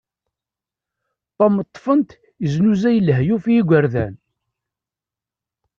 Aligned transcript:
Tom 1.37 1.53
ṭṭfen-t 1.67 2.09
yeznuzay 2.43 2.97
lehyuf 3.07 3.43
i 3.47 3.53
igerdan. 3.59 4.13